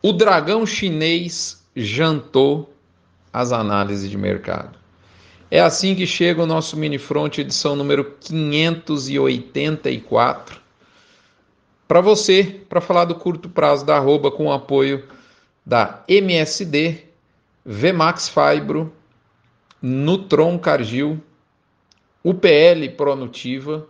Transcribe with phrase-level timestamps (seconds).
[0.00, 2.72] O dragão chinês jantou
[3.32, 4.78] as análises de mercado.
[5.50, 10.60] É assim que chega o nosso Mini Front, edição número 584.
[11.88, 15.02] Para você, para falar do curto prazo da arroba com o apoio
[15.66, 17.06] da MSD,
[17.66, 18.92] Vmax Fibro,
[19.82, 21.20] Nutron Cargill,
[22.22, 23.84] UPL Pronutiva,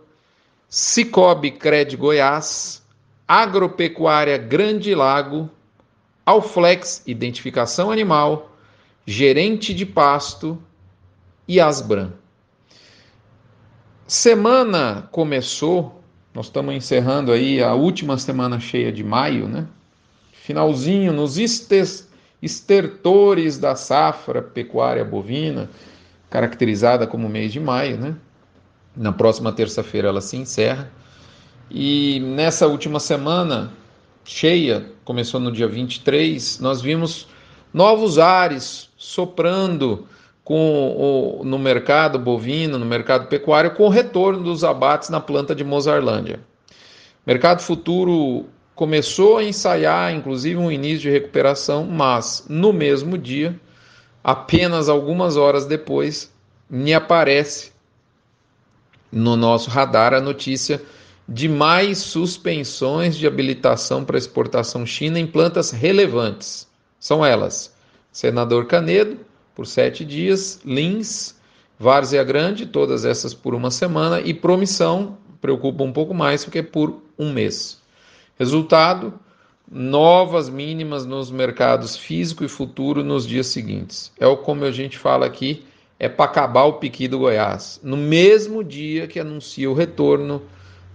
[0.67, 2.81] Cicobi Cred Goiás,
[3.27, 5.51] Agropecuária Grande Lago,
[6.29, 8.55] Alflex Identificação Animal,
[9.03, 10.61] Gerente de Pasto
[11.47, 12.11] e Asbran.
[14.05, 19.65] Semana começou, nós estamos encerrando aí a última semana cheia de maio, né?
[20.31, 21.39] Finalzinho nos
[22.39, 25.67] estertores da safra pecuária bovina,
[26.29, 28.15] caracterizada como mês de maio, né?
[28.95, 30.91] Na próxima terça-feira ela se encerra.
[31.71, 33.73] E nessa última semana
[34.29, 37.27] cheia, começou no dia 23, nós vimos
[37.73, 40.07] novos ares soprando
[40.43, 45.55] com o, no mercado bovino, no mercado pecuário, com o retorno dos abates na planta
[45.55, 46.39] de Mozarlândia.
[47.25, 48.45] Mercado futuro
[48.75, 53.59] começou a ensaiar, inclusive, um início de recuperação, mas no mesmo dia,
[54.23, 56.31] apenas algumas horas depois,
[56.69, 57.71] me aparece
[59.11, 60.79] no nosso radar a notícia
[61.31, 66.67] de mais suspensões de habilitação para exportação China em plantas relevantes.
[66.99, 67.75] São elas:
[68.11, 69.19] Senador Canedo,
[69.53, 71.35] por sete dias, Lins,
[71.77, 76.63] Várzea Grande, todas essas por uma semana, e Promissão, preocupa um pouco mais, porque é
[76.63, 77.79] por um mês.
[78.39, 79.13] Resultado:
[79.71, 84.11] novas mínimas nos mercados físico e futuro nos dias seguintes.
[84.19, 85.63] É o como a gente fala aqui,
[85.99, 87.79] é para acabar o piqui do Goiás.
[87.83, 90.41] No mesmo dia que anuncia o retorno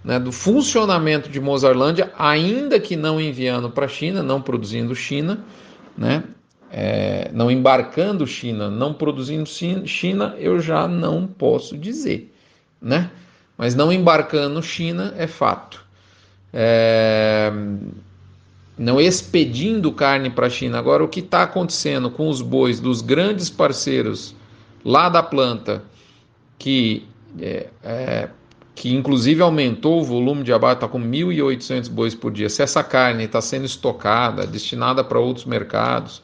[0.05, 5.39] né, do funcionamento de Mozarlândia, ainda que não enviando para a China, não produzindo China,
[5.97, 6.23] né,
[6.71, 9.49] é, não embarcando China, não produzindo
[9.87, 12.31] China, eu já não posso dizer,
[12.81, 13.09] né?
[13.57, 15.83] Mas não embarcando China é fato.
[16.53, 17.51] É,
[18.77, 20.77] não expedindo carne para a China.
[20.77, 24.35] Agora, o que está acontecendo com os bois dos grandes parceiros
[24.83, 25.81] lá da planta,
[26.59, 27.07] que,
[27.39, 28.29] é, é,
[28.75, 32.49] que inclusive aumentou o volume de abate, está com 1.800 bois por dia.
[32.49, 36.21] Se essa carne está sendo estocada, destinada para outros mercados,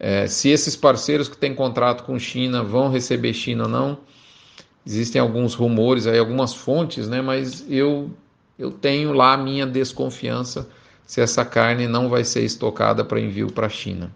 [0.00, 3.98] é, se esses parceiros que têm contrato com China vão receber China ou não,
[4.86, 7.20] existem alguns rumores aí, algumas fontes, né?
[7.20, 8.10] Mas eu
[8.58, 10.66] eu tenho lá a minha desconfiança
[11.06, 14.10] se essa carne não vai ser estocada para envio para a China.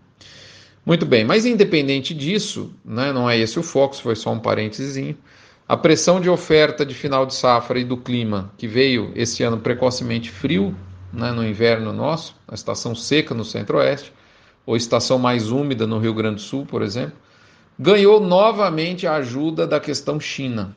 [0.85, 5.15] Muito bem, mas independente disso, né, não é esse o foco, foi só um parênteses.
[5.71, 9.57] A pressão de oferta de final de safra e do clima, que veio esse ano
[9.57, 10.75] precocemente frio
[11.13, 14.13] né, no inverno nosso, a estação seca no centro-oeste,
[14.67, 17.13] ou estação mais úmida no Rio Grande do Sul, por exemplo,
[17.79, 20.75] ganhou novamente a ajuda da questão China.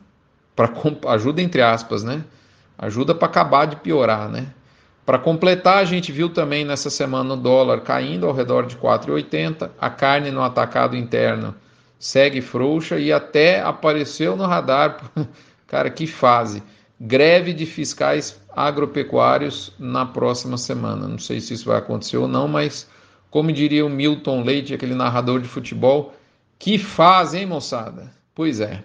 [0.55, 0.71] Para
[1.07, 2.23] ajuda entre aspas, né?
[2.77, 4.53] Ajuda para acabar de piorar, né?
[5.03, 9.71] Para completar, a gente viu também nessa semana o dólar caindo ao redor de 4,80,
[9.81, 11.55] a carne no atacado interno
[12.03, 15.09] segue frouxa e até apareceu no radar,
[15.65, 16.61] cara, que fase,
[16.99, 21.07] greve de fiscais agropecuários na próxima semana.
[21.07, 22.89] Não sei se isso vai acontecer ou não, mas
[23.31, 26.13] como diria o Milton Leite, aquele narrador de futebol,
[26.59, 28.11] que faz, hein, moçada?
[28.35, 28.83] Pois é.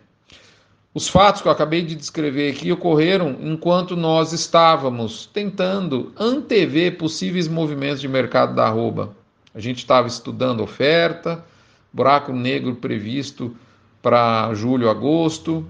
[0.94, 7.48] Os fatos que eu acabei de descrever aqui ocorreram enquanto nós estávamos tentando antever possíveis
[7.48, 9.10] movimentos de mercado da arroba.
[9.52, 11.44] A gente estava estudando oferta,
[11.92, 13.56] buraco negro previsto
[14.02, 15.66] para julho, agosto.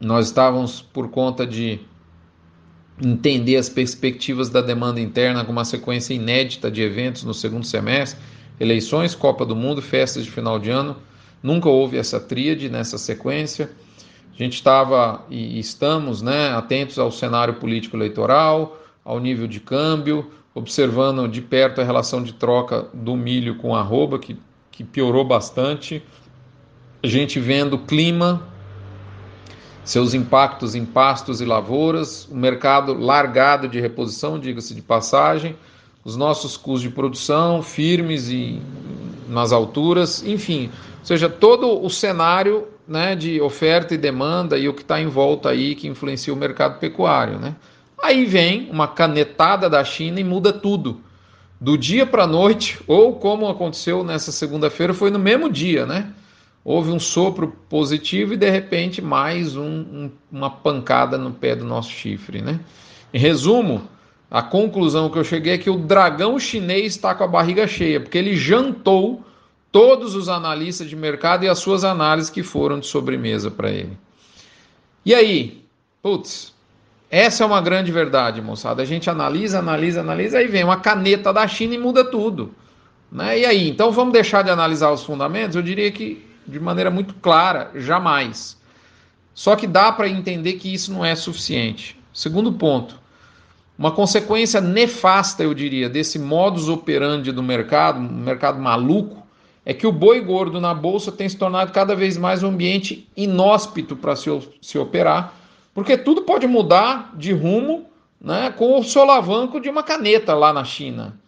[0.00, 1.80] Nós estávamos por conta de
[3.02, 8.20] entender as perspectivas da demanda interna com uma sequência inédita de eventos no segundo semestre,
[8.58, 10.96] eleições, Copa do Mundo, festas de final de ano.
[11.42, 13.70] Nunca houve essa tríade nessa sequência.
[14.32, 20.30] A gente estava e estamos né, atentos ao cenário político eleitoral, ao nível de câmbio,
[20.54, 24.36] observando de perto a relação de troca do milho com arroba, que,
[24.76, 26.02] que piorou bastante.
[27.02, 28.46] A gente vendo o clima
[29.82, 35.56] seus impactos em pastos e lavouras, o mercado largado de reposição, diga-se de passagem,
[36.04, 38.60] os nossos custos de produção firmes e
[39.28, 44.74] nas alturas, enfim, ou seja, todo o cenário né, de oferta e demanda e o
[44.74, 47.38] que está em volta aí que influencia o mercado pecuário.
[47.38, 47.54] Né?
[48.02, 51.00] Aí vem uma canetada da China e muda tudo.
[51.60, 56.12] Do dia para a noite, ou como aconteceu nessa segunda-feira, foi no mesmo dia, né?
[56.66, 61.64] houve um sopro positivo e de repente mais um, um, uma pancada no pé do
[61.64, 62.42] nosso chifre.
[62.42, 62.58] Né?
[63.14, 63.88] Em resumo,
[64.28, 68.00] A conclusão que eu cheguei é que o dragão chinês está com a barriga cheia,
[68.00, 69.24] porque ele jantou
[69.70, 73.96] todos os analistas de mercado e as suas análises que foram de sobremesa para ele.
[75.04, 75.64] E aí?
[76.02, 76.52] Putz,
[77.16, 78.82] essa é uma grande verdade, moçada.
[78.82, 82.54] A gente analisa, analisa, analisa, aí vem uma caneta da China e muda tudo.
[83.10, 83.38] Né?
[83.38, 83.68] E aí?
[83.70, 85.56] Então vamos deixar de analisar os fundamentos?
[85.56, 88.60] Eu diria que de maneira muito clara, jamais.
[89.34, 91.98] Só que dá para entender que isso não é suficiente.
[92.12, 92.98] Segundo ponto,
[93.78, 99.26] uma consequência nefasta, eu diria, desse modus operandi do mercado, um mercado maluco,
[99.64, 103.08] é que o boi gordo na bolsa tem se tornado cada vez mais um ambiente
[103.16, 104.30] inóspito para se,
[104.62, 105.34] se operar,
[105.76, 107.84] porque tudo pode mudar de rumo
[108.18, 111.20] né, com o solavanco de uma caneta lá na China.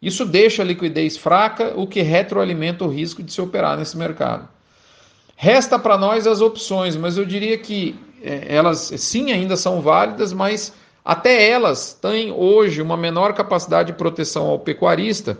[0.00, 4.48] Isso deixa a liquidez fraca, o que retroalimenta o risco de se operar nesse mercado.
[5.34, 10.32] Resta para nós as opções, mas eu diria que é, elas sim ainda são válidas,
[10.32, 10.72] mas
[11.04, 15.36] até elas têm hoje uma menor capacidade de proteção ao pecuarista,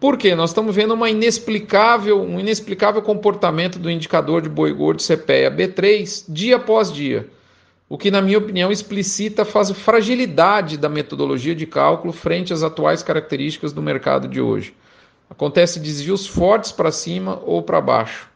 [0.00, 5.48] porque nós estamos vendo uma inexplicável, um inexplicável comportamento do indicador de boi gordo CPEA
[5.48, 7.30] B3 dia após dia,
[7.90, 13.02] o que, na minha opinião, explicita a fragilidade da metodologia de cálculo frente às atuais
[13.02, 14.72] características do mercado de hoje.
[15.28, 18.28] Acontece desvios fortes para cima ou para baixo.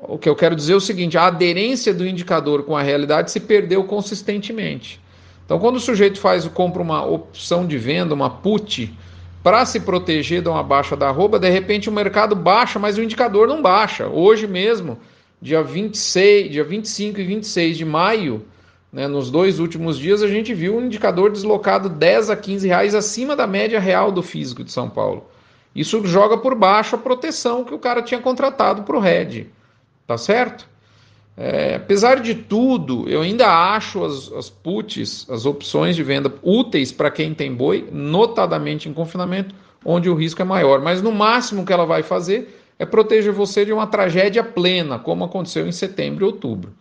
[0.00, 3.30] O que eu quero dizer é o seguinte: a aderência do indicador com a realidade
[3.30, 5.00] se perdeu consistentemente.
[5.44, 8.92] Então, quando o sujeito faz compra uma opção de venda, uma put,
[9.44, 13.02] para se proteger de uma baixa da arroba, de repente o mercado baixa, mas o
[13.02, 14.08] indicador não baixa.
[14.08, 14.98] Hoje mesmo,
[15.40, 18.44] dia 26, dia 25 e 26 de maio,
[18.96, 22.94] né, nos dois últimos dias, a gente viu um indicador deslocado 10 a 15 reais
[22.94, 25.26] acima da média real do físico de São Paulo.
[25.74, 29.48] Isso joga por baixo a proteção que o cara tinha contratado para o RED.
[30.06, 30.66] Tá certo?
[31.36, 36.90] É, apesar de tudo, eu ainda acho as, as puts, as opções de venda úteis
[36.90, 39.54] para quem tem boi, notadamente em confinamento,
[39.84, 40.80] onde o risco é maior.
[40.80, 45.22] Mas no máximo que ela vai fazer é proteger você de uma tragédia plena, como
[45.22, 46.72] aconteceu em setembro e outubro.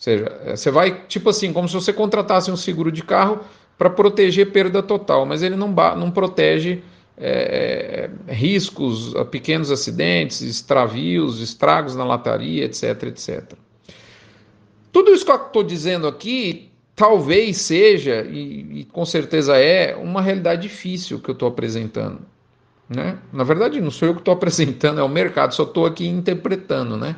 [0.00, 3.40] Seja, é, você vai, tipo assim, como se você contratasse um seguro de carro
[3.76, 6.82] para proteger perda total, mas ele não, não protege
[7.18, 13.52] é, riscos, pequenos acidentes, extravios, estragos na lataria, etc, etc.
[14.90, 20.22] Tudo isso que eu estou dizendo aqui talvez seja, e, e, com certeza é, uma
[20.22, 22.20] realidade difícil que eu estou apresentando.
[22.88, 23.18] Né?
[23.32, 26.96] Na verdade, não sou eu que estou apresentando, é o mercado, só estou aqui interpretando.
[26.96, 27.16] Né?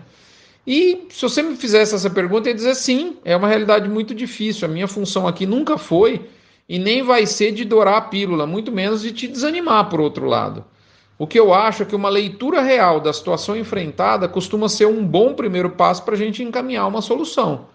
[0.67, 4.15] E se você me fizesse essa pergunta, eu ia dizer sim, é uma realidade muito
[4.15, 4.69] difícil.
[4.69, 6.29] A minha função aqui nunca foi
[6.69, 10.27] e nem vai ser de dourar a pílula, muito menos de te desanimar, por outro
[10.27, 10.65] lado.
[11.19, 15.05] O que eu acho é que uma leitura real da situação enfrentada costuma ser um
[15.05, 17.67] bom primeiro passo para a gente encaminhar uma solução.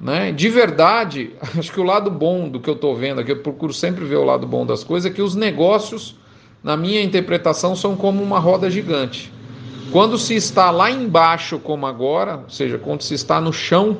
[0.00, 0.32] Né?
[0.32, 3.72] De verdade, acho que o lado bom do que eu estou vendo aqui, eu procuro
[3.72, 6.16] sempre ver o lado bom das coisas, é que os negócios,
[6.62, 9.32] na minha interpretação, são como uma roda gigante.
[9.92, 13.98] Quando se está lá embaixo, como agora, ou seja, quando se está no chão,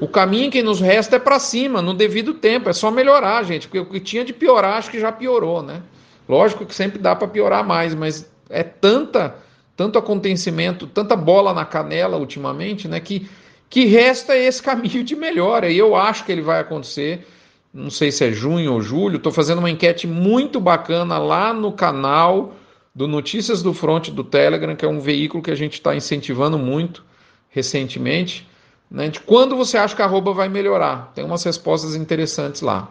[0.00, 2.68] o caminho que nos resta é para cima, no devido tempo.
[2.68, 5.82] É só melhorar, gente, porque o que tinha de piorar, acho que já piorou, né?
[6.28, 9.36] Lógico que sempre dá para piorar mais, mas é tanta,
[9.76, 13.28] tanto acontecimento, tanta bola na canela ultimamente, né, que
[13.68, 15.68] que resta esse caminho de melhora.
[15.68, 17.26] E eu acho que ele vai acontecer.
[17.72, 19.16] Não sei se é junho ou julho.
[19.16, 22.54] Estou fazendo uma enquete muito bacana lá no canal
[22.96, 26.58] do Notícias do Front do Telegram, que é um veículo que a gente está incentivando
[26.58, 27.04] muito
[27.50, 28.48] recentemente.
[28.90, 31.12] Né, de quando você acha que a arroba vai melhorar?
[31.14, 32.90] Tem umas respostas interessantes lá.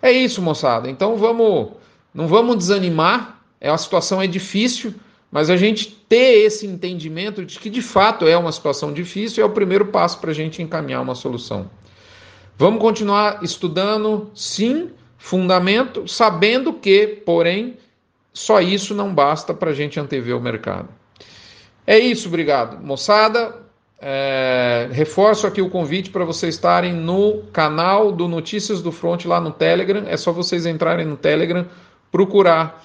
[0.00, 0.88] É isso, moçada.
[0.88, 1.72] Então vamos
[2.14, 4.94] não vamos desanimar, é, a situação é difícil,
[5.30, 9.46] mas a gente ter esse entendimento de que de fato é uma situação difícil é
[9.46, 11.70] o primeiro passo para a gente encaminhar uma solução.
[12.56, 17.76] Vamos continuar estudando, sim, fundamento, sabendo que, porém,
[18.38, 20.88] só isso não basta para a gente antever o mercado.
[21.84, 22.80] É isso, obrigado.
[22.80, 23.56] Moçada,
[24.00, 29.40] é, reforço aqui o convite para vocês estarem no canal do Notícias do Front lá
[29.40, 30.04] no Telegram.
[30.06, 31.66] É só vocês entrarem no Telegram
[32.12, 32.84] procurar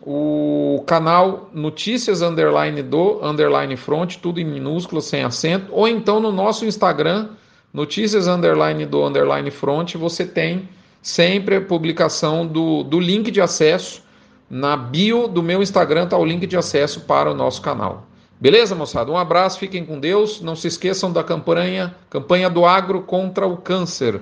[0.00, 6.32] o canal Notícias Underline do Underline Front, tudo em minúsculo, sem acento, ou então no
[6.32, 7.28] nosso Instagram,
[7.74, 10.66] Notícias Underline do Underline Front, você tem
[11.02, 14.03] sempre a publicação do, do link de acesso.
[14.48, 18.06] Na bio do meu Instagram está o link de acesso para o nosso canal.
[18.40, 19.10] Beleza, moçada?
[19.10, 20.40] Um abraço, fiquem com Deus.
[20.40, 24.20] Não se esqueçam da campanha, campanha do agro contra o câncer.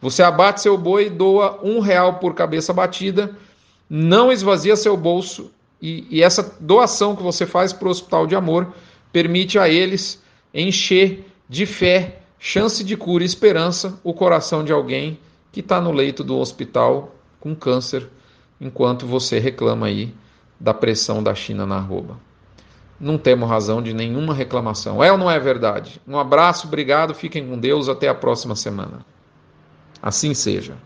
[0.00, 3.36] Você abate seu boi doa um real por cabeça batida
[3.88, 8.34] não esvazia seu bolso e, e essa doação que você faz para o Hospital de
[8.34, 8.72] Amor
[9.12, 10.22] permite a eles
[10.52, 15.18] encher de fé, chance de cura e esperança o coração de alguém
[15.50, 18.08] que está no leito do hospital com câncer,
[18.60, 20.14] enquanto você reclama aí
[20.58, 22.18] da pressão da China na arroba.
[23.00, 25.02] Não temos razão de nenhuma reclamação.
[25.02, 26.00] É ou não é verdade?
[26.06, 29.06] Um abraço, obrigado, fiquem com Deus, até a próxima semana.
[30.02, 30.76] Assim seja.